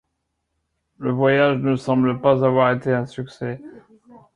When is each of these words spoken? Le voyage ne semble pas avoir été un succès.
Le 0.97 1.11
voyage 1.11 1.57
ne 1.59 1.75
semble 1.75 2.19
pas 2.21 2.43
avoir 2.43 2.71
été 2.71 2.91
un 2.91 3.05
succès. 3.05 3.61